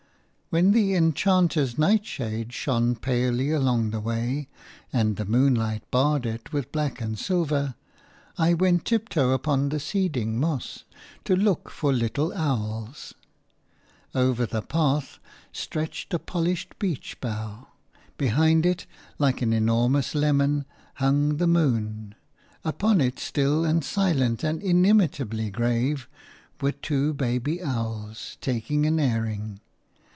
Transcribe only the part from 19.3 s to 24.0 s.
an enormous lemon, hung the moon; upon it, still and